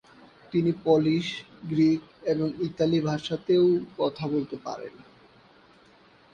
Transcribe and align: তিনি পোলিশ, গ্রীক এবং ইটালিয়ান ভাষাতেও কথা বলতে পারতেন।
তিনি 0.51 0.71
পোলিশ, 0.83 1.27
গ্রীক 1.63 2.01
এবং 2.23 2.47
ইটালিয়ান 2.59 3.05
ভাষাতেও 3.05 3.65
কথা 3.97 4.23
বলতে 4.27 4.55
পারতেন। 4.57 4.95